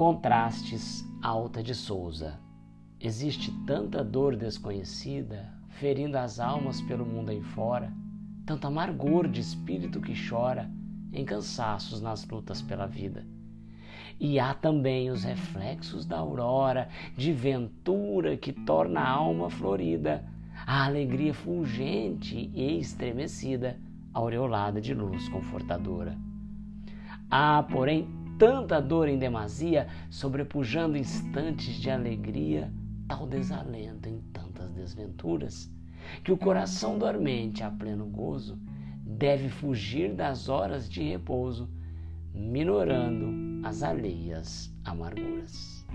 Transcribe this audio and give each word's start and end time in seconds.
Contrastes 0.00 1.06
Alta 1.20 1.62
de 1.62 1.74
Souza. 1.74 2.40
Existe 2.98 3.52
tanta 3.66 4.02
dor 4.02 4.34
desconhecida, 4.34 5.52
ferindo 5.68 6.16
as 6.16 6.40
almas 6.40 6.80
pelo 6.80 7.04
mundo 7.04 7.28
aí 7.28 7.42
fora, 7.42 7.92
tanto 8.46 8.66
amargor 8.66 9.28
de 9.28 9.42
espírito 9.42 10.00
que 10.00 10.14
chora 10.26 10.70
em 11.12 11.22
cansaços 11.22 12.00
nas 12.00 12.26
lutas 12.26 12.62
pela 12.62 12.86
vida. 12.86 13.26
E 14.18 14.40
há 14.40 14.54
também 14.54 15.10
os 15.10 15.22
reflexos 15.22 16.06
da 16.06 16.16
aurora, 16.16 16.88
de 17.14 17.30
ventura 17.30 18.38
que 18.38 18.54
torna 18.54 19.00
a 19.00 19.10
alma 19.10 19.50
florida, 19.50 20.24
a 20.66 20.86
alegria 20.86 21.34
fulgente 21.34 22.50
e 22.54 22.78
estremecida, 22.78 23.78
aureolada 24.14 24.80
de 24.80 24.94
luz 24.94 25.28
confortadora. 25.28 26.16
Há, 27.30 27.62
porém, 27.64 28.08
tanta 28.40 28.80
dor 28.80 29.06
em 29.06 29.18
demasia, 29.18 29.86
sobrepujando 30.08 30.96
instantes 30.96 31.74
de 31.74 31.90
alegria, 31.90 32.72
tal 33.06 33.26
desalento 33.26 34.08
em 34.08 34.18
tantas 34.32 34.70
desventuras, 34.70 35.70
que 36.24 36.32
o 36.32 36.38
coração 36.38 36.98
dormente 36.98 37.62
a 37.62 37.70
pleno 37.70 38.06
gozo 38.06 38.58
deve 39.04 39.50
fugir 39.50 40.14
das 40.14 40.48
horas 40.48 40.88
de 40.88 41.02
repouso, 41.02 41.68
minorando 42.32 43.30
as 43.62 43.82
alheias 43.82 44.74
amarguras. 44.86 45.86